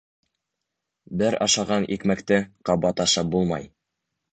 Бер 1.23 1.37
ашаған 1.47 1.87
икмәкте 1.99 2.43
ҡабат 2.71 3.09
ашап 3.09 3.35
булмай. 3.41 3.75